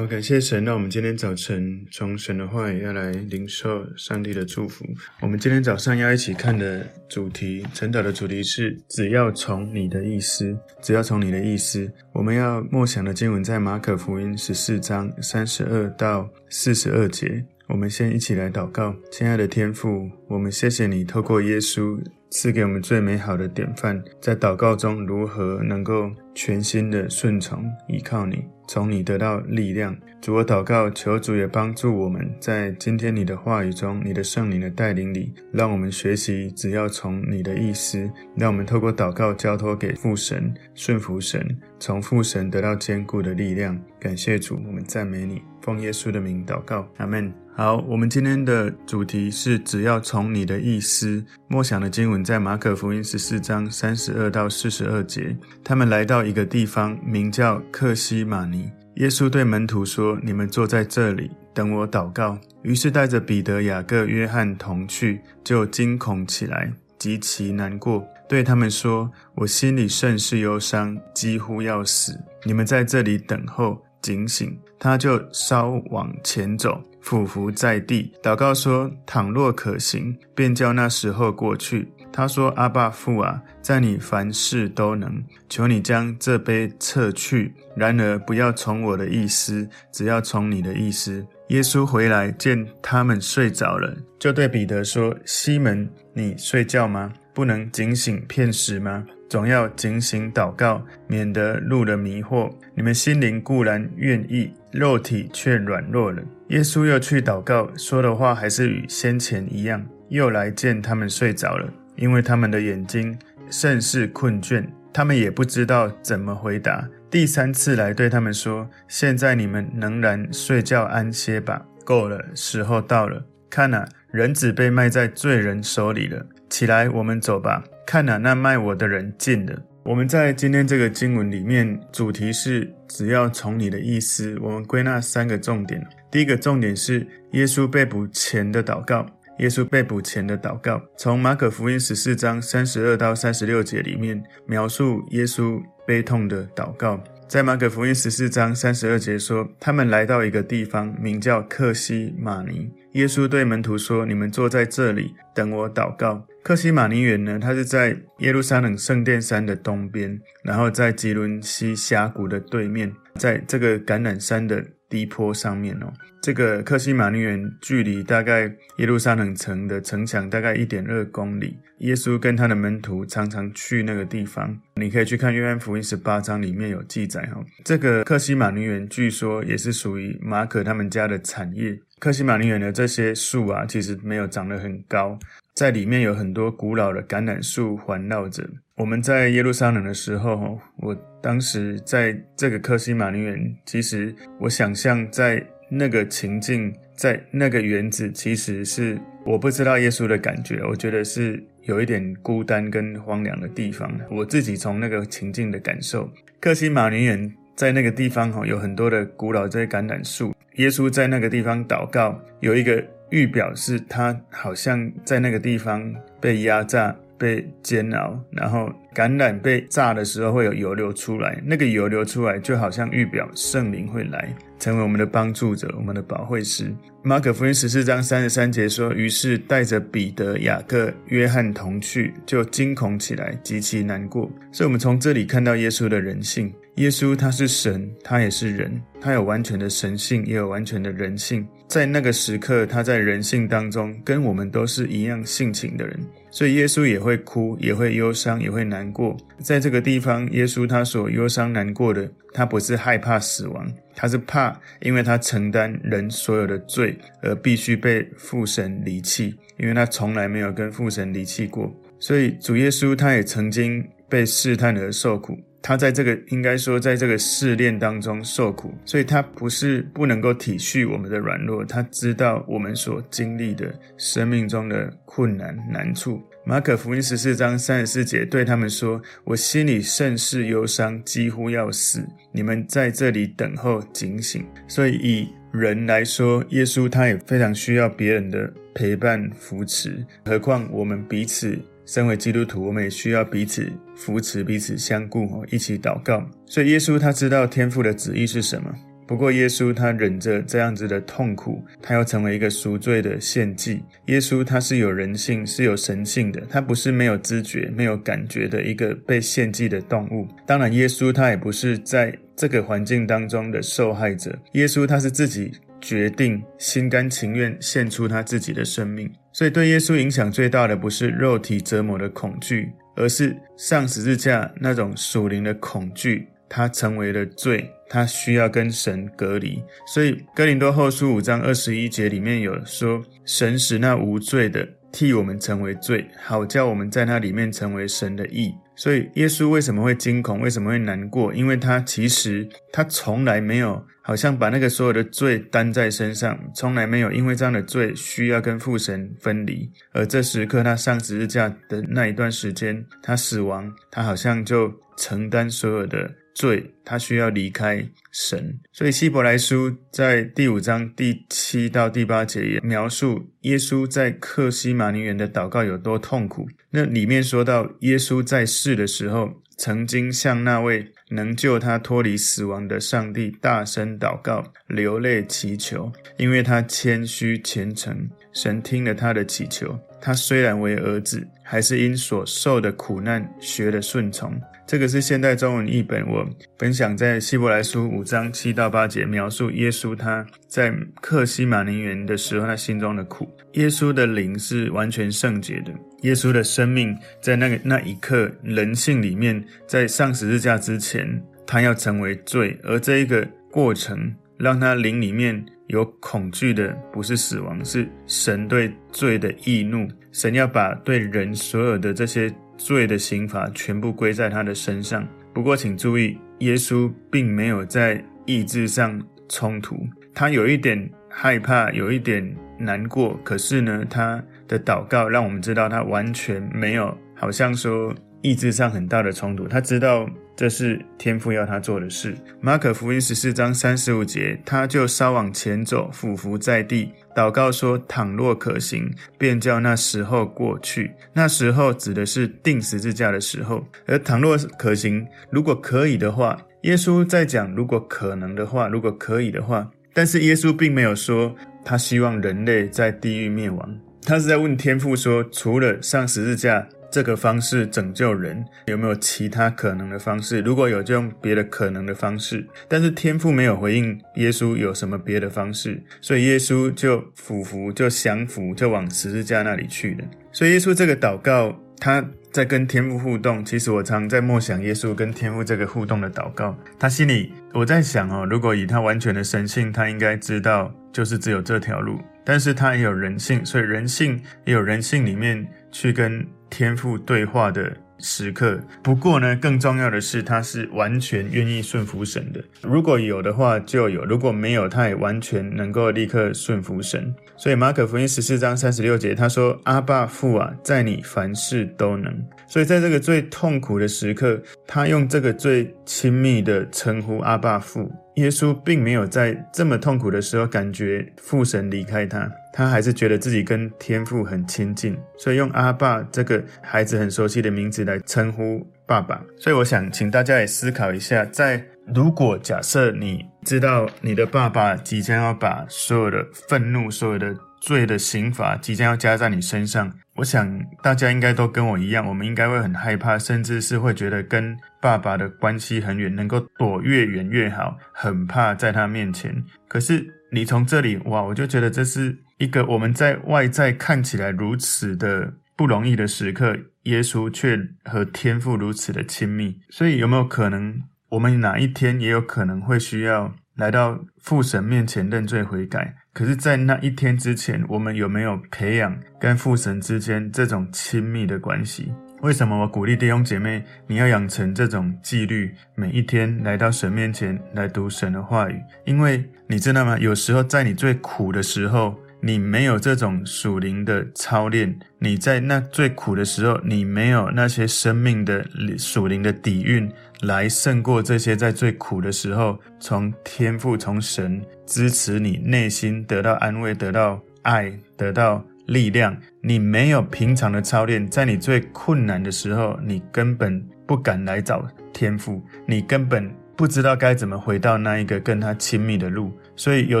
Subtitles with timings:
[0.00, 0.64] 好，感谢神。
[0.64, 4.82] 那我们今天早晨从神的话语要来领受上帝的祝福。
[5.20, 10.56] 我们今天早上要一起看的主题，晨祷的主题是“只要从你的意思”。
[10.80, 17.44] 只要从你的意思，我们要默想的经文在马可福音十四章三十二到四十二节。
[17.66, 22.00] 我们先一起来祷告，亲爱的天父，我们谢谢你透过耶稣。
[22.30, 29.96] 赐给我们最美好的典范，在祷告中如何能够全心的顺从依靠你，从你得到力量。
[30.20, 43.76] 主，我祷告，求主也帮助我们在今天你的话语中，你的圣灵的带领里，让我们学习只要从你的意思，让我们透过祷告交托给父神，顺服神，从父神得到坚固的力量。
[43.98, 47.32] 感谢主，我们赞美你，奉耶稣的名祷告，阿门。
[47.52, 51.22] 好，我们今天的主题是只要从你的意思。
[51.48, 55.36] 默想的经文在马可福音十四章三十二到四十二节。
[55.62, 58.70] 他们来到一个地方，名叫克西马尼。
[58.96, 72.18] 耶稣对门徒说：“你们坐在这里，等我祷告。”于是带着彼得、雅各、约翰同去，就惊恐起来，极其难过，对他们说：“我心里甚是忧伤，几乎要死。
[72.44, 76.82] 你们在这里等候，警醒。”他就稍往前走。
[77.00, 87.54] 俯伏在地，祷告说：“倘若可行，便叫那时候过去。”他说：“阿爸父啊，在你凡事都能，求你将这杯撤去。
[87.74, 97.10] 然而不要从我的意思，只要从你的意思。”耶稣回来见他们睡着了，就对彼得说：“西门，你睡觉吗？
[97.32, 99.06] 不能警醒片时吗？
[99.30, 102.52] 总要警醒祷告，免得入了迷惑。
[102.74, 109.86] 你们心灵固然愿意，肉体却软弱了。”耶稣又去祷告，说的话还是与先前一样。
[110.08, 113.16] 又来见他们睡着了，因为他们的眼睛
[113.48, 116.88] 甚是困倦，他们也不知道怎么回答。
[117.08, 123.24] 第三次来对他们说：“现在你们仍然睡觉安歇吧，够了，时候到了。
[123.48, 126.26] 看哪，人子被卖在罪人手里了。
[126.48, 127.62] 起来，我们走吧。
[127.90, 134.38] 看哪，那卖我的人进了。”我们在今天这个经文里面，主题是只要从你的意思。
[134.40, 135.84] 我们归纳三个重点。
[136.08, 139.04] 第一个重点是耶稣被捕前的祷告。
[139.40, 147.02] 耶稣被捕前的祷告，从马可福音十四章三十二到三十六节里面描述耶稣悲痛的祷告。
[147.26, 152.70] 在马可福音十四章三十二节说，他们来到一个地方，名叫客西马尼。
[152.92, 165.92] 耶稣对门徒说：“你们坐在这里，等我祷告。”克西马尼园呢，它是在耶路撒冷圣殿山的东边，然后在吉伦西峡谷的对面，在这个橄榄山的低坡上面哦。
[166.22, 171.56] 这个克西马尼园距离大概耶路撒冷城的城墙大概一点二公里。
[171.78, 177.42] 耶稣跟他的门徒常常去那个地方，你可以去看约翰福音十八章里面有记载哈。
[177.64, 181.78] 这个克西马尼园据说也是属于马可他们家的产业。
[181.98, 185.18] 克西马尼园的这些树啊，其实没有长得很高。
[185.60, 188.42] 在里面有很多古老的橄榄树环绕着。
[188.76, 203.92] 我们在耶路撒冷的时候，我当时在这个克西马尼园，其实我想象在那个情境，在那个园子，其实是我不知道耶稣的感觉，我觉得是有一点孤单跟荒凉的地方。
[204.10, 206.10] 我自己从那个情境的感受，
[206.40, 210.34] 克西马尼园在那个地方哈，有很多的古老这些橄榄树。
[210.54, 212.82] 耶稣在那个地方祷告，有一个。
[213.10, 226.74] 预表示他好像在那个地方被压榨、被煎熬，然后橄榄被榨的时候会有油流出来，那个油流出来就好像预表圣灵会来，成为我们的帮助者、我们的保惠师。
[227.02, 236.52] 马可福音十四章三十三节说：“于是带着彼得、雅各、约翰同去，就惊恐起来，极其难过。”所以，我们从这里看到耶稣的人性。
[236.76, 241.46] 耶稣他是神，他也是人，他有完全的神性，也有完全的人性。
[241.70, 249.16] 在那个时刻，他在人性当中跟我们都是一样性情的人，所以耶稣也会哭，也会忧伤，也会难过。
[249.38, 261.72] 在这个地方，耶稣他所忧伤难过的，他不是害怕死亡，他是怕，因为他承担人所有的罪，而必须被父神离弃，因为他从来没有跟父神离弃过。
[262.00, 265.38] 所以主耶稣他也曾经被试探而受苦。
[265.62, 276.22] 他在这个应该说，在这个试炼当中受苦，所以他不是不能够体恤我们的软弱，他知道我们所经历的生命中的困难难处。
[276.46, 282.02] 马可福音十四章三十四节对他们说：“我心里甚是忧伤，几乎要死。
[282.32, 291.58] 你们在这里等候，警醒。”所以以人来说，耶稣他也非常需要别人的陪伴扶持，何况我们彼此。
[291.86, 293.68] 身为基督徒，我们也需要彼此
[294.00, 296.26] 扶持、彼此相顾，一起祷告。
[296.46, 298.74] 所以，耶稣他知道天父的旨意是什么，
[299.06, 303.82] 不过耶稣他忍着这样子的痛苦，他要成为一个赎罪的献祭。
[304.06, 310.26] 耶稣他是有人性，是有神性的，他不是没有知觉、没有感觉的一个被献祭的动物。
[310.46, 314.36] 当然，耶稣他也不是在这个环境当中的受害者。
[314.52, 319.10] 耶稣他是自己决定、心甘情愿献出他自己的生命。
[319.32, 322.70] 所以，对耶稣影响最大的不是肉体折磨的恐惧，
[323.00, 326.28] 而是上十字架那种属灵的恐惧。
[326.52, 329.62] 他成为了罪，他需要跟神隔离。
[329.86, 340.40] 所以，哥林多后书五章二十一节里面有说：“神使那无罪的替我们成为罪，好叫我们在那里面成为神的义。”所以，耶稣为什么会惊恐？
[340.40, 341.34] 为什么会难过？
[341.34, 349.70] 因为他其实他从来没有好像把那个所有的罪担在身上，从来没有因为这样的罪需要跟父神分离。
[349.92, 358.58] 而这时刻，他上十字架的那一段时间，他死亡，他好像就承担所有的罪，他需要离开神。
[358.72, 366.48] 所以，希伯来书在第五章第七到第八节也描述耶稣在客西马尼园的祷告有多痛苦。
[366.70, 379.78] 那里面说到，耶稣在世的时候，曾经向那位能救他脱离死亡的上帝大声祷告，流泪祈求，因为他谦虚虔诚，神听了他的祈求。
[380.00, 384.40] 他虽然为儿子，还是因所受的苦难学了顺从。
[384.70, 386.24] 这个是现代中文译本，我
[386.56, 393.28] 分享在希伯来书五章七到八节，描述耶稣他在客西马尼园的时候，他心中的苦。
[393.54, 395.72] 耶稣的灵是完全圣洁的，
[396.02, 412.32] 耶稣的生命在那个那一刻，人性里面，在上十字架之前，他要成为罪，而这一个过程，让他灵里面有恐惧的，不是死亡，是神对罪的义怒，神要把对人所有的这些。
[412.60, 415.06] 罪的刑罚全部归在他的身上。
[415.32, 419.76] 不过，请注意，耶稣并没有在意志上冲突。
[420.14, 423.18] 他有一点害怕，有一点难过。
[423.24, 429.48] 可是呢，他的祷告让我们知道，他完全没有，好像说意志上很大的冲突。
[429.48, 430.08] 他知道。
[430.36, 432.16] 这是天父要他做的事。
[432.40, 443.64] 马可福音十四章三十五节，他就稍往前走，俯伏在地，祷告说：“倘若可行，便叫那时候过去。”那时候指的是定十字架的时候。
[443.86, 449.70] 而倘若可行，如果可以的话，耶稣在讲如果可能的话，如果可以的话。
[449.92, 451.34] 但是耶稣并没有说
[451.64, 460.40] 他希望人类在地狱灭亡，他是在问天父说：“除了上十字架。”这个方式拯救人，有没有其他可能的方式？
[460.40, 462.44] 如果有，就用别的可能的方式。
[462.68, 470.04] 但是天父没有回应耶稣有什么别的方式，所以耶稣就俯伏，就降服，就往十字架那里去了。
[470.32, 473.44] 所以耶稣这个祷告，他在跟天父互动。
[473.44, 476.58] 其实我常在默想耶稣跟天父这个互动的祷告。
[476.78, 482.00] 他心里我在想哦，如果以他完全的神性，他应该知道就是只有这条路。
[482.24, 486.26] 但是他也有人性，所以人性也有人性里面去跟。
[486.50, 488.60] 天父对话的时刻。
[488.82, 492.42] 不过呢，更重要的是，他是完全愿意顺服神的。
[492.62, 497.14] 如果有的话就有，如果没有，他也完全能够立刻顺服神。
[497.36, 502.14] 所以马可福音十四章三十六节，他说：“阿爸父啊，在你凡事都能。”
[502.46, 507.90] 所以在这个最痛苦的时刻，他用这个最亲密的称呼“阿爸父”。
[508.20, 519.20] 耶稣并没有在这么痛苦的时候感觉父神离开他，他还是觉得自己跟天父很亲近，所以用阿爸这个孩子很熟悉的名字来称呼爸爸。
[519.38, 530.46] 所以我想请大家也思考一下，在如果假设你知道你的爸爸即将要把所有的愤怒、所有的罪的刑罚即将要加在你身上，我想
[530.82, 539.42] 大家应该都跟我一样，我们应该会很害怕，甚至是会觉得跟爸爸的关系很远，能够躲越远越好，很怕在他面前。
[539.66, 549.58] 可是你从这里哇，我就觉得这是一个我们在外在看起来如此的不容易的时刻，耶稣却和天父如此的亲密。
[549.70, 555.94] 所以有没有可能，我们哪一天也有可能会需要来到父神面前认罪悔改？
[556.20, 561.94] 可是，在那一天之前，我们有没有培养跟父神之间这种亲密的关系？
[562.20, 568.60] 为什么我鼓励弟兄姐妹，你要养成这种纪律，每一天来到神面前来读神的话语？
[568.84, 569.98] 因为你知道吗？
[569.98, 578.44] 有时候在你最苦的时候，你没有这种属灵的操练，你在那最苦的时候，你没有那些生命的
[578.78, 589.16] 属灵的底蕴来胜过这些在最苦的时候，从天父从神支持你内心得到安慰，得到爱，得到力量。
[589.40, 596.30] 你没有平常的操练，在你最困难的时候，你根本不敢来找天父，你根本。
[596.56, 599.32] 不知道该怎么回到那一个跟他亲密的路。
[599.60, 600.00] 所以有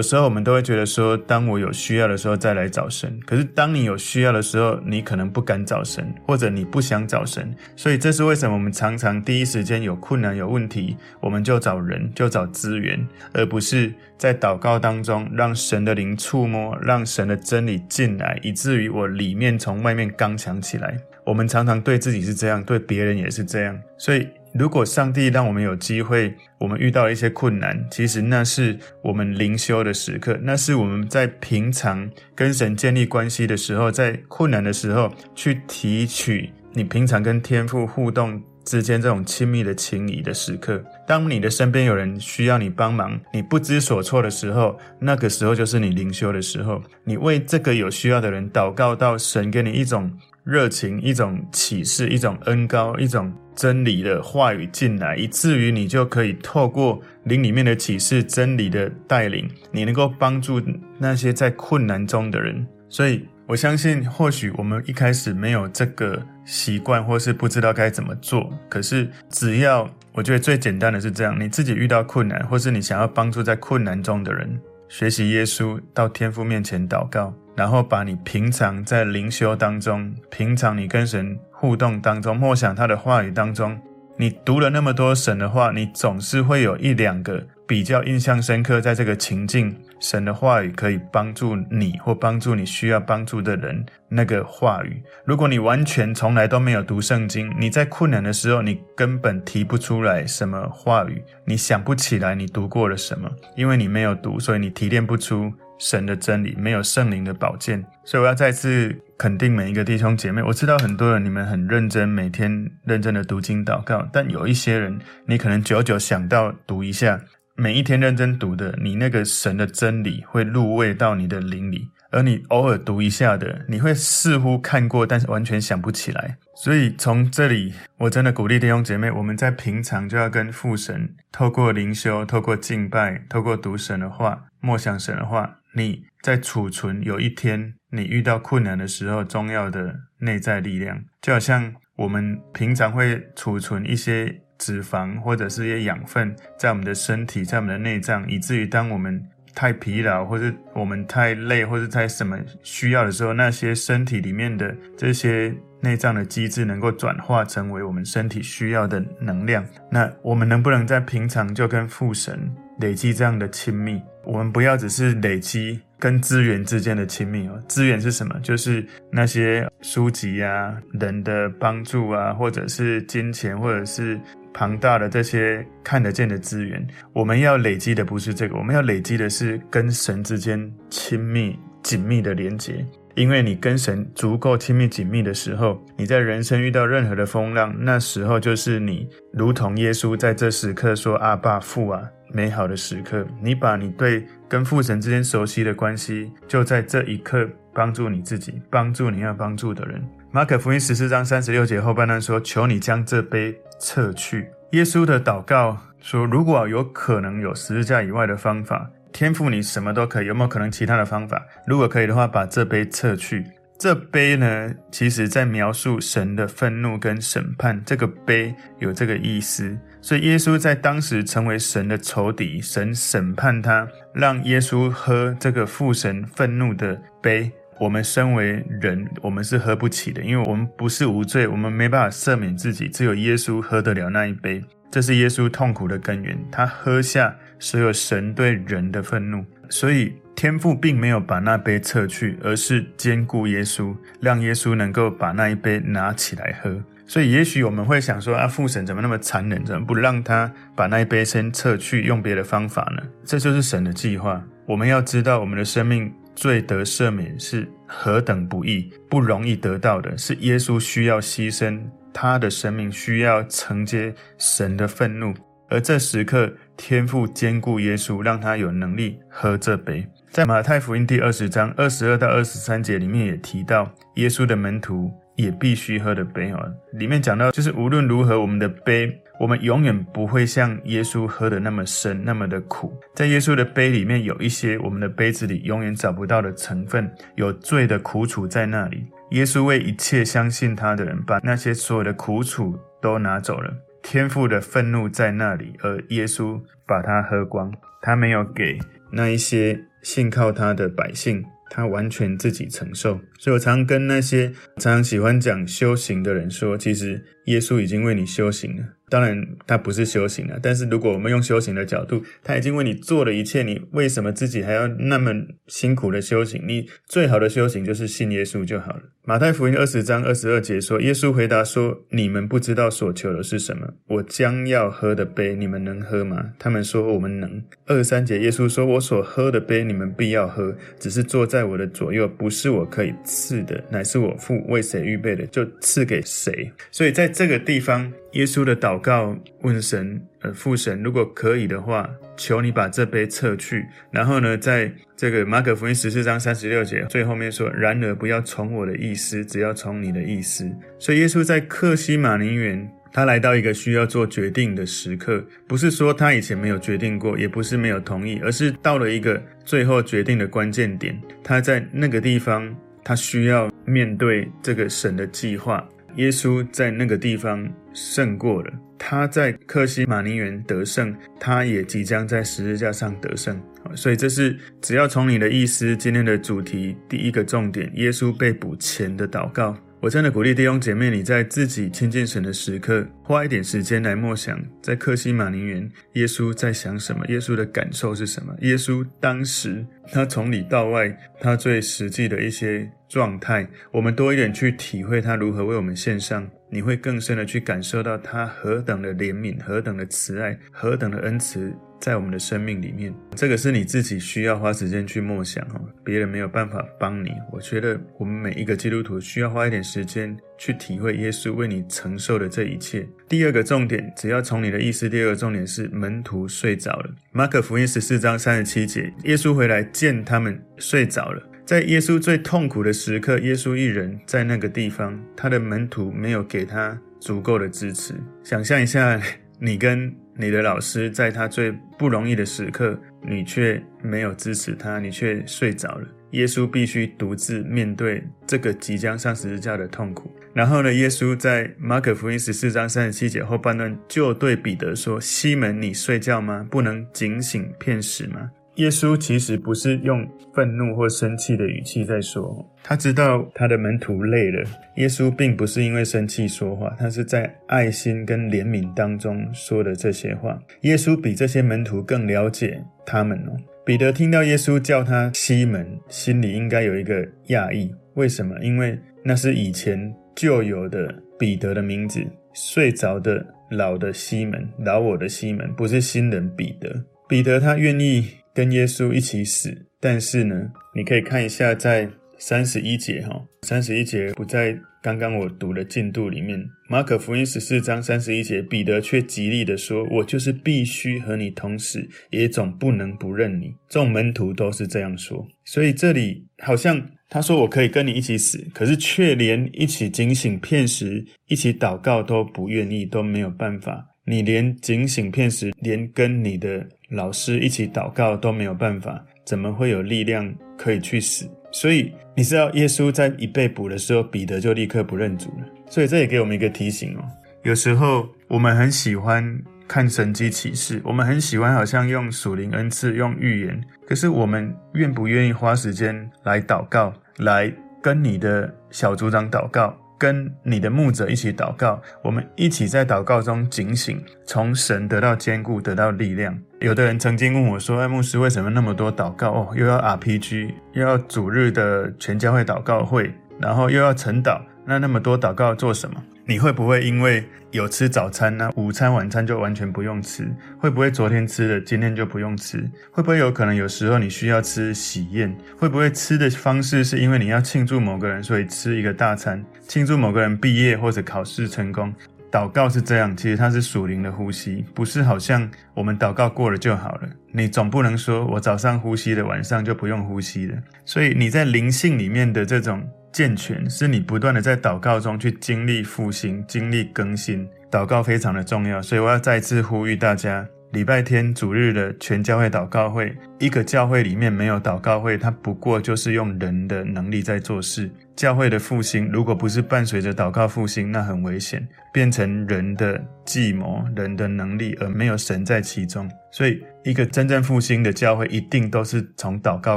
[0.00, 3.20] 时候我们都会觉得说，当我有需要的时候再来找神。
[3.26, 7.54] 可是当你有需要的时候，你可能不敢找神，或者你不想找神。
[7.76, 20.96] 所以这是为什么我们常常第一时间有困难、有问题，我们就找人，就找资源，而不是在祷告当中让神的灵触摸，让神的真理进来，以至于我里面从外面刚强起来。
[21.22, 23.78] 我们常常对自己是这样，对别人也是这样。
[23.98, 40.82] 所以，如果上帝让我们有机会，我们遇到了一些困难，其实那是我们灵修的时刻，那是我们在平常跟神建立关系的时候，在困难的时候去提取你平常跟天父互动之间这种亲密的情谊的时刻。
[41.06, 46.82] 当你的身边有人需要你帮忙，你不知所措的时候，那个时候就是你灵修的时候。
[47.04, 50.10] 你为这个有需要的人祷告，到神给你一种。
[50.42, 60.58] 热情，一种启示，一种恩膏，一种真理的话语进来，以至于你就可以透过灵里面的启示、真理的带领，你能够帮助
[60.96, 62.66] 那些在困难中的人。
[62.88, 68.50] 所以，我相信，或许我们一开始没有这个习惯，或是不知道该怎么做。
[68.66, 77.34] 可是，只要我觉得最简单的是这样：你自己遇到困难，或是你想要帮助在困难中的人，学习耶稣到天父面前祷告。
[77.56, 83.78] 然后把你平常在灵修当中，平常你跟神互动当中，默想他的话语当中，
[84.16, 93.84] 你读了那么多神的话，你总是会有一两个比较印象深刻，在这个情境，神的话语可以帮助你或帮助你需要帮助的人。
[94.08, 105.52] 那个话语，如果你完全从来都没有读圣经，你在困难的时候，你根本提不出来什么话语，你想不起来你读过了什么，因为你没有读，所以你提炼不出。
[105.82, 110.42] 神的真理，没有圣灵的宝剑，所以我要再次肯定每一个弟兄姐妹。
[110.42, 117.20] 我知道很多人你们很认真，每天认真的读经祷告，但有一些人，你可能久久想到读一下，
[117.54, 126.38] 每一天认真读的，你那个神的真理会入味到你的灵里，而你偶尔读一下的，你会似乎看过，但是完全想不起来。
[126.56, 135.58] 所以从这里，我真的鼓励弟兄姐妹，我们在平常就要跟父神透过灵修，透过敬拜，透过读神的话，默想神的话。
[135.72, 149.22] 你在储存有一天你遇到困难的时候重要的内在力量，就好像我们平常会储存一些脂肪或者是一些养分在我们的身体，在我们的内脏，以至于当我们
[149.54, 159.66] 太疲劳或者我们太累或者在什么需要的时候，那些身体里面的这些内脏的机制能够转化成为我们身体需要的能量。
[159.90, 164.00] 那我们能不能在平常就跟父神累积这样的亲密？
[164.30, 167.60] 我们不要只是累积跟资源之间的亲密哦。
[167.66, 168.38] 资源是什么？
[168.44, 174.20] 就是那些书籍啊、人的帮助啊，或者是金钱，或者是
[174.54, 176.86] 庞大的这些看得见的资源。
[177.12, 182.86] 我们要累积的不是这个，我们要累积的是跟神之间亲密、紧密的连结。
[183.16, 192.00] 因为你跟神足够亲密、紧密的时候，你在人生遇到任何的风浪，那时候就是你如同耶稣在这时刻说：“阿爸父啊。”
[192.32, 200.02] 美好的时刻，你把你对跟父神之间熟悉的关系，就在这一刻帮助你自己，帮助你要帮助的人。
[200.32, 211.44] 马可福音十四章三十六节后半段说：“求你将这杯撤去。”耶稣的祷告说：“如果有可能有十字架以外的方法，天父你什么都可以，有没有可能其他的方法？
[211.66, 213.44] 如果可以的话，把这杯撤去。”
[213.80, 217.82] 这杯呢，其实在描述神的愤怒跟审判。
[217.86, 227.50] 这个杯有这个意思，所以耶稣在当时成为神的仇敌，神审判他，让耶稣喝这个父神愤怒的杯。
[227.78, 234.62] 我们身为人，我们是喝不起的，因为我们不是无罪，我们没办法赦免自己，只有耶稣喝得了那一杯。
[234.90, 240.19] 这是耶稣痛苦的根源，他喝下所有神对人的愤怒，所以。
[240.34, 246.82] 天父并没有把那杯撤去，而是兼顾耶稣，让耶稣能够把那一杯拿起来喝。
[247.06, 249.64] 所以，也许我们会想说：啊，父神怎么那么残忍？
[249.64, 253.02] 怎么不让他把那一杯先撤去，用别的方法呢？
[253.24, 254.40] 这就是神的计划。
[254.64, 261.80] 我们要知道，我们的生命最得赦免是何等不易、不容易得到的，是耶稣需要牺牲
[262.14, 265.34] 他的生命，需要承接神的愤怒。
[265.68, 270.06] 而这时刻，天父兼顾耶稣，让他有能力喝这杯。
[270.30, 276.72] 在马太福音第二十章二十二到二十三节里面也提到，耶稣的门徒也必须喝的杯哦。
[276.92, 282.96] 里面讲到，就是无论如何，我们的杯，我们永远不会像耶稣喝的那么深，那么的苦。
[283.12, 289.04] 在耶稣的杯里面，有一些我们的杯子里永远找不到的成分，有罪的苦楚在那里。
[289.32, 293.74] 耶稣为一切相信他的人，把那些所有的苦楚都拿走了。
[294.00, 297.72] 天父的愤怒在那里，而耶稣把它喝光。
[298.02, 298.78] 他没有给
[299.12, 303.20] 那一些信靠他的百姓，他完全自己承受。
[303.40, 308.82] 所以我常跟那些常常喜欢讲修行的人说，其实耶稣已经为你修行了。
[309.08, 315.34] 当然，他不是修行了，但是如果我们用修行的角度，他已经为你做了一切，你为什么自己还要那么
[315.66, 316.62] 辛苦的修行？
[316.64, 319.02] 你最好的修行就是信耶稣就好了。
[319.24, 338.12] 马太福音二十章二十二节说，耶稣回答说：“你们不知道所求的是什么，我将要喝的杯，你们能喝吗？”他们说：“我们能。”二十三节，耶稣说：“我所喝的杯，你们必要喝，只是坐在我的左右，不是我可以赐的，乃是我父为谁预备的，就赐给谁。”所以在这个地方。
[338.34, 343.84] 耶稣的祷告问神，呃，父神，如果可以的话，求你把这杯撤去。
[344.12, 361.20] 然后呢，在这个马可福音十四章三十六节最后面说：“然而不要从我的意思，只要从你的意思。”所以耶稣在客西马尼园，他来到一个需要做决定的时刻，不是说他以前没有决定过，也不是没有同意，而是到了一个最后决定的关键点。
[361.42, 362.72] 他在那个地方，
[363.04, 365.86] 他需要面对这个神的计划。
[366.16, 373.60] 耶稣在那个地方胜过了，他在克西马尼园得胜，他也即将在十字架上得胜。
[373.94, 379.76] 所以这是只要从你的意思，今天的主题第一个重点：耶稣被捕前的祷告。
[380.02, 387.22] 我真的鼓励弟兄姐妹，你在自己亲近神的时刻，花一点时间来默想，在克西马尼园，耶稣在想什么？
[387.26, 388.54] 耶稣的感受是什么？
[388.62, 401.70] 耶稣当时他从里到外，他最实际的一些状态，我们多一点去体会他如何为我们献上，你会更深的去感受到他何等的怜悯，何等的慈爱，何等的恩慈。
[402.00, 407.30] 在我们的生命里面，这个是你自己需要花时间去默想哈，别人没有办法帮你。
[407.52, 413.06] 我觉得我们每一个基督徒需要花一点时间去体会耶稣为你承受的这一切。
[413.28, 415.08] 第二个重点，只要从你的意思。
[415.08, 417.10] 第二个重点是门徒睡着了。
[417.32, 421.42] 马可福音十四章三十七节，耶稣回来见他们睡着了。
[421.66, 428.14] 在耶稣最痛苦的时刻，耶稣一人在那个地方，他的门徒没有给他足够的支持。
[428.42, 429.20] 想象一下，
[429.58, 436.08] 你跟你的老师在他最不容易的时刻，你却没有支持他，你却睡着了。
[436.30, 440.32] 耶稣必须独自面对这个即将上十字架的痛苦。
[440.54, 446.66] 然后呢，耶稣在马可福音十四章三十七节后半段就对彼得说：“西门，你睡觉吗？
[446.70, 448.50] 不能警醒片时吗？”
[448.80, 454.64] 耶稣其实不是用愤怒或生气的语气在说，他知道他的门徒累了。
[454.96, 460.58] 耶稣并不是因为生气说话，他是在爱心跟怜悯当中说的这些话。
[460.80, 463.52] 耶稣比这些门徒更了解他们哦。
[463.84, 467.94] 彼得听到耶稣叫他西门，心里应该有一个讶异。
[468.14, 468.56] 为什么？
[468.62, 472.24] 因为那是以前旧有的彼得的名字。
[472.54, 477.04] 睡着的老的西门，老我的西门，不是新人彼得。
[477.28, 478.26] 彼得他愿意。
[478.60, 480.54] 跟耶稣一起死，但是呢，
[480.94, 486.62] 你可以看一下在三十一节哈，三十一节不在刚刚我读的进度里面。
[486.86, 504.08] 马可福音十四章三十一节，彼得却极力的说：“我就是必须和你同死，也总不能不认你。”众门徒都是这样说，所以这里好像他说我可以跟你一起死，可是却连一起警醒片时、一起祷告都不愿意，都没有办法。
[504.26, 511.48] 你连警醒片时，连跟你的老师一起祷告都没有办法，怎么会有力量可以去死？
[511.72, 515.66] 所以你知道，耶稣在一被捕的时候，彼得就立刻不认主了。
[515.88, 517.22] 所以这也给我们一个提醒哦。
[517.62, 529.96] 有时候我们很喜欢看神迹启示，我们很喜欢好像用属灵恩赐、用预言，可是我们愿不愿意花时间来祷告，来跟你的小组长祷告？
[530.20, 536.56] 跟你的牧者一起祷告，我们一起在祷告中警醒，从神得到坚固，得到力量。
[536.80, 539.50] 有的人曾经问我说：“哎，牧师，为什么那么多祷告？
[539.50, 548.72] 哦，又要 RPG，又要主日的全家会祷告会，然后又要晨祷，那那么多祷告做什么？”你会不会因为有吃早餐呢？
[548.74, 550.52] 午餐、晚餐就完全不用吃？
[550.78, 552.90] 会不会昨天吃的今天就不用吃？
[553.12, 555.56] 会不会有可能有时候你需要吃喜宴？
[555.78, 562.12] 会不会吃的方式是因为你要庆祝某个人，所以吃一个大餐，庆祝某个人毕业或者考试成功？
[562.50, 567.28] 祷告是这样，其实它是属灵的呼吸，不是好像我们祷告过了就好了。
[567.52, 570.76] 你总不能说我早上呼吸了，晚上就不用呼吸了。
[571.04, 573.02] 所以你在灵性里面的这种。
[573.32, 579.00] 健全是你不断的在祷告中去经历复兴、经历更新，祷告非常的重要。
[579.00, 588.10] 所以我要再次呼吁大家，礼拜天主日的全教会祷告会，一个教会里面没有祷告会，它不过就是用人的能力在做事。
[588.34, 596.28] 教会的复兴，如果不是伴随着祷告复兴，那很危险，变成人的计谋、人的能力，而没有神在其中。
[596.50, 599.96] 所以，一个真正复兴的教会，一定都是从祷告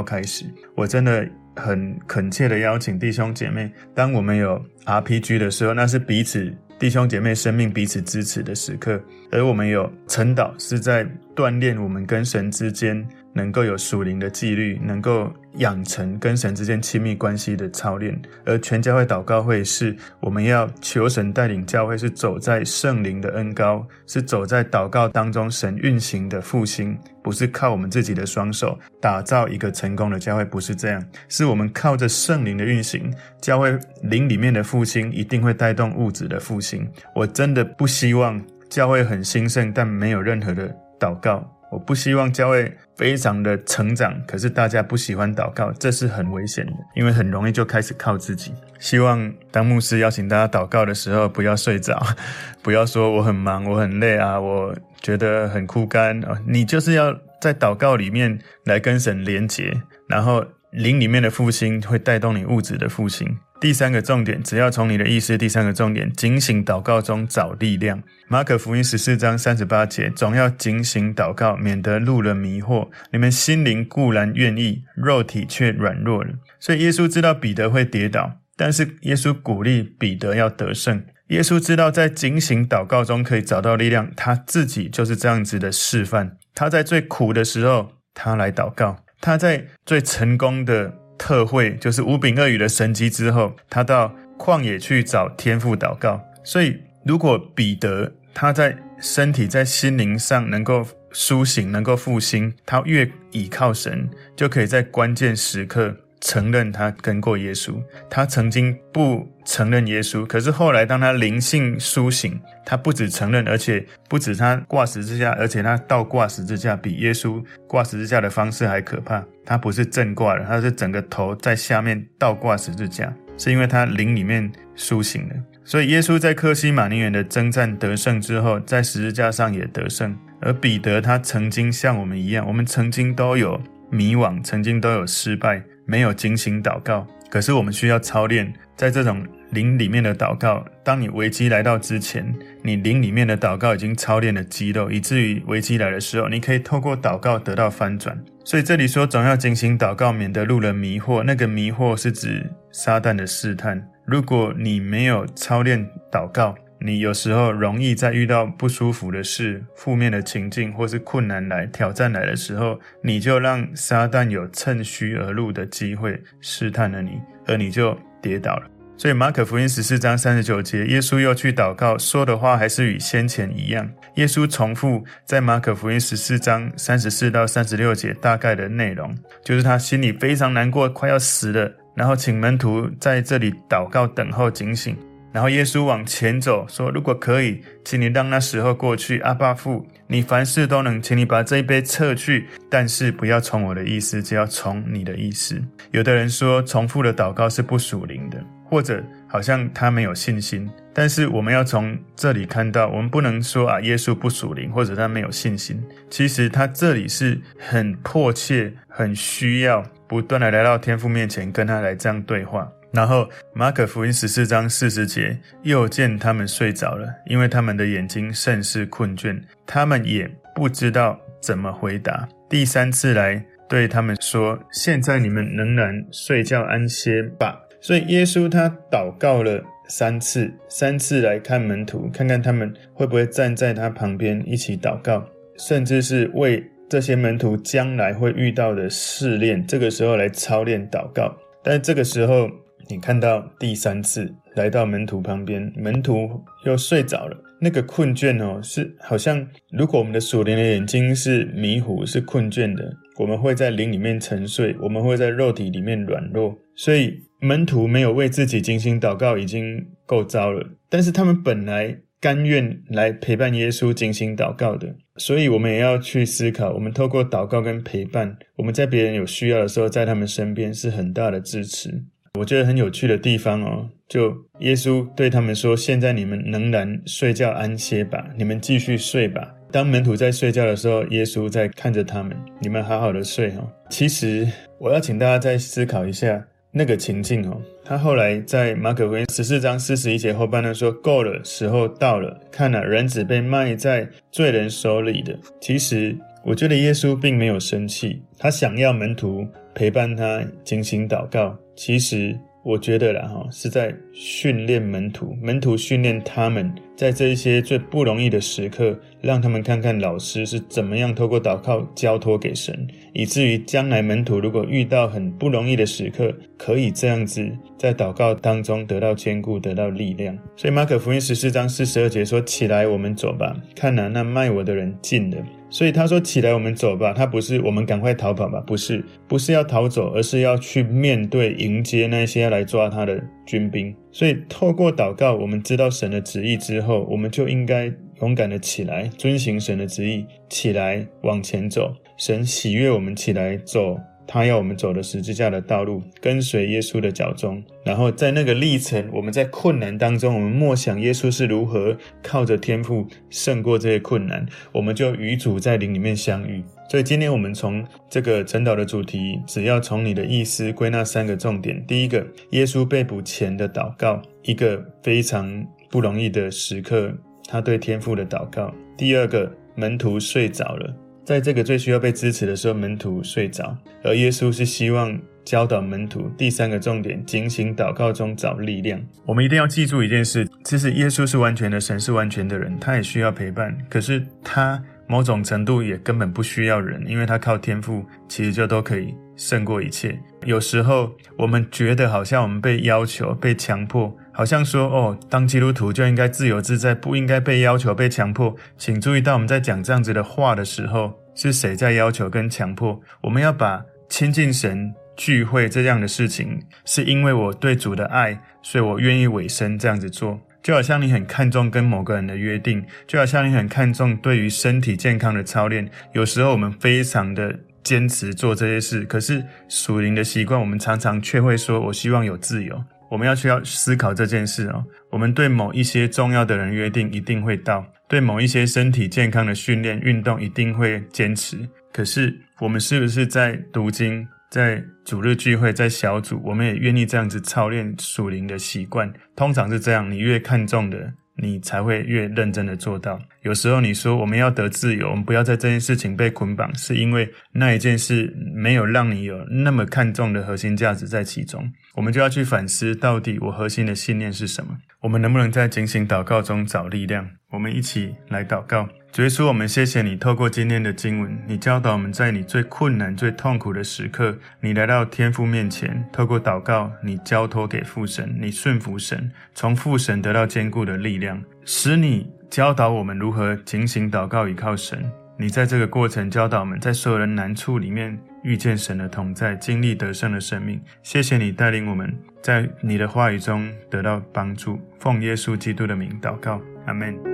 [0.00, 0.44] 开始。
[0.76, 1.26] 我真的
[1.56, 6.54] 很恳切的邀请弟兄姐妹，当我们有 RPG 的时候，那是彼此。
[6.78, 18.18] 弟兄姐妹，生命彼此支持的时刻，而我们有晨祷，是在锻炼我们跟神之间能够有属灵的纪律，能够养成跟神之间亲密关系的操练。
[18.46, 36.88] 而全教会祷告会是我们要求神带领教会，是走在圣灵的恩膏，是走在祷告当中神运行的复兴，不是靠我们自己的双手打造一个成功的教会，不是这样，是我们靠着圣灵的运行，教会灵里面的复兴一定会带动物质的复兴。
[37.14, 41.48] 我真的不希望教会很兴盛，但没有任何的祷告。
[41.74, 48.54] 我不希望教会非常的成长，可是大家不喜欢祷告，这是很危险的，因为很容易就开始靠自己。
[48.78, 52.00] 希望当牧师邀请大家祷告的时候，不要睡着，
[52.62, 56.40] 不要说我很忙，我很累啊，我觉得很枯干啊。
[56.46, 59.72] 你就是要在祷告里面来跟神连接，
[60.08, 63.38] 然后灵里面的复兴会带动你物质的复兴。
[63.60, 65.38] 第三个重点，只要从你的意思。
[65.38, 68.02] 第三个重点，警醒祷告中找力量。
[68.28, 72.88] 马可福音十四章三十八节，总要警醒祷告，免得入了迷惑。
[73.12, 76.34] 你们心灵固然愿意，肉体却软弱了。
[76.58, 81.04] 所以耶稣知道彼得会跌倒，但是耶稣鼓励彼得要得胜。
[81.28, 86.36] 耶稣知道在警醒祷告中可以找到力量，他自己就是这样子的示范。
[86.54, 90.92] 他在最苦的时候，他来祷告；他在最成功的。
[91.16, 96.20] 特会就是五饼二鱼的神迹之后，他到旷野去找天父祷告。
[96.42, 105.96] 所以，如果彼得他在身体在心灵上能够苏醒，能够复兴，他越倚靠神，就可以在关键时刻。
[106.24, 107.74] 承认他跟过耶稣，
[108.08, 119.22] 他曾经不承认耶稣，可是后来当他灵性苏醒，他不止承认，而且不止他挂十字架，而且他倒挂十字架比耶稣挂十字架的方式还可怕。
[119.44, 125.34] 他不是正挂的，他是整个头在下面倒挂十字架，是因为他灵里面苏醒了。
[125.62, 130.16] 所以耶稣在科西马尼园的征战得胜之后，在十字架上也得胜。
[130.40, 135.62] 而彼得他曾经像我们一样，我们曾经都有迷惘，曾经都有失败。
[135.86, 140.64] 没有警醒祷告，可是我们需要操练，在这种灵里面的祷告。
[140.82, 148.18] 当你危机来到之前，你灵里面的祷告已经操练了肌肉，以至于危机来的时候，你可以透过祷告得到翻转。
[148.46, 151.22] 所以这里说，总要警醒祷告，免得路人迷惑。
[151.22, 153.86] 那个迷惑是指撒旦的试探。
[154.06, 156.54] 如果你没有操练祷告，
[156.86, 168.66] 你有时候容易在遇到不舒服的事、负面的情境或是困难来挑战来的时候，你就让撒旦有趁虚而入的机会试探了你，而你就跌倒了。
[168.98, 173.90] 所以马可福音十四章三十九节，耶稣又去祷告，说的话还是与先前一样。
[174.16, 184.94] 耶稣重复在马可福音十四章三十四到三十六节大概的内容，就是他心里非常难过，快要死了，然后请门徒在这里祷告，等候警醒。
[185.34, 189.18] 然后耶稣往前走，说：“如果可以，请你让那时候过去。
[189.18, 200.70] 阿爸父，你凡事都能，请你把这一杯撤去，但是不要从我的意思，只要从你的意思。”有的人说，重复的祷告是不属灵的，或者好像他没有信心。
[200.92, 205.82] 但是我们要从这里看到，我们不能说啊，耶稣不属灵，或者他没有信心。
[206.08, 212.70] 其实他这里是很迫切、很需要不断的来到天父面前，跟他来这样对话。
[212.94, 222.28] 然后马可福音十四章四十节，又见他们睡着了，因为他们的眼睛甚是困倦，他们也不知道怎么回答。
[222.48, 235.26] 第三次来对他们说：“现在你们仍然睡觉安歇吧。”所以耶稣他祷告了三次，三次来看门徒，看看他们会不会站在他旁边一起祷告，
[235.58, 241.34] 甚至是为这些门徒将来会遇到的试炼，这个时候来操练祷告。
[241.64, 242.48] 但这个时候。
[242.88, 247.36] 你看到第三次来到门徒旁边，门徒又睡着了。
[247.60, 256.54] 那个困倦哦，是好像如果我们的属灵的眼睛是迷糊、是困倦的，我们会在灵里面沉睡，我们会在肉体里面软弱。
[256.76, 260.66] 所以门徒没有为自己精心祷告，已经够糟了。
[260.90, 272.04] 但是他们本来甘愿来陪伴耶稣精心祷告的，所以我们也要去思考，我们透过祷告跟陪伴，我们在别人有需要的时候，在他们身边是很大的支持。
[272.36, 283.64] 我觉得很有趣的地方哦，就耶稣对他们说：“现在你们仍然睡觉安歇吧，你们继续睡吧。”当门徒在睡觉的时候，耶稣在看着他们，你们好好的睡哈。
[283.88, 287.60] 其实我要请大家再思考一下那个情境哦。
[287.84, 301.56] 他后来在马可福音十四章四十一节后半段说：“够了，时候到了，看哪，人子被卖在罪人手里的。”其实我觉得耶稣并没有生气，他想要门徒陪伴他进行祷告。
[301.76, 302.38] 其实。
[302.64, 320.38] 我觉得啦，哈，是在训练门徒，门徒训练他们，在这一些最不容易的时刻，让他们看看老师是怎么样透过祷告交托给神，以至于将来门徒如果遇到很不容易的时刻，可以这样子在祷告当中得到坚固，得到力量。
[320.56, 325.36] 所以马可福音十四章四十二节说：“起来，我们走吧，看哪，那卖我的人进了。”
[325.70, 328.62] 所以他说：“起来，我们走吧。”他不是我们赶快逃跑吧？
[328.64, 333.94] 不是，不是要逃走，而是要去面对、迎接那些要来抓他的军兵。
[334.10, 341.92] 所以透过祷告，我们知道神的旨意之后，我们就应该勇敢的起来，遵行神的旨意，起来往前走。
[342.16, 343.98] 神喜悦我们起来走。
[344.26, 356.62] 他要我们走的十字架的道路，跟随耶稣的脚踪，然后在那个历程，我们在困难当中，我们默想耶稣是如何靠着天赋胜过这些困难，我们就与主在灵里面相遇。
[356.90, 367.12] 所以今天我们从这个晨祷的主题，只要从你的意思归纳三个重点：第一个，耶稣被捕前的祷告，一个非常不容易的时刻，
[367.48, 370.94] 他对天父的祷告；第二个，门徒睡着了。
[371.24, 376.28] 在这个最需要被支持的时候，门徒睡着，而耶稣是希望教导门徒。
[376.36, 379.00] 第三个重点，警醒祷告中找力量。
[379.24, 383.74] 我们一定要记住一件事，其实耶稣是完全的神，是完全的人，他也需要陪伴。
[383.88, 390.18] 可是他某种程度也根本不需要人，因为他靠天赋，其实就都可以胜过一切。
[390.44, 394.14] 有时候我们觉得好像我们被要求、被强迫。
[394.32, 398.54] 好像说哦，当基督徒就应该自由自在，不应该被要求、被强迫。
[398.76, 403.00] 请注意到我们在讲这样子的话的时候，是谁在要求跟强迫？
[403.22, 410.40] 我们要把亲近神、聚会这样的事情，是因为我对主的爱，所以我愿意委身这样子做。
[410.60, 415.88] 就好像你很看重跟某个人的约定，就好像你很看重对于身体健康的操练。
[416.12, 424.82] 有时候我们非常的坚持做这些事，可是属灵的习惯，我们常常却会说：“我希望有自由。”我们要去要思考这件事哦。
[425.10, 431.58] 我们对某一些重要的人约定一定会到，对某一些身体健康的训练运动一定会坚持。
[431.92, 439.12] 可是我们是不是在读经、在主日聚会、在小组，我们也愿意这样子操练属灵的习惯？
[439.36, 443.20] 通常是这样，你越看重的，你才会越认真的做到。
[443.42, 451.70] 有时候你说我们要得自由，我们不要在这件事情被捆绑，是因为那一件事没有让你有那么看重的核心价值在其中。
[451.94, 454.78] 我们就要去反思，到底我核心的信念是什么？
[455.00, 457.30] 我们能不能在警醒祷告中找力量？
[457.50, 458.88] 我们一起来祷告。
[459.12, 475.08] 主耶稣，我们谢谢你，透过今天的经文，你教导我们在你最困难、最痛苦的时刻，你来到天父面前，透过祷告，你交托给父神，你顺服神，从父神得到坚固的力量，使你教导我们如何警醒祷告，依靠神。
[475.36, 480.80] 你在这个过程教导我们，在所有的难处里面遇见神的同在，经历得胜的生命。
[481.02, 484.80] 谢谢你带领我们在你的话语中得到帮助。
[485.00, 487.33] 奉耶稣基督的名祷告，阿门。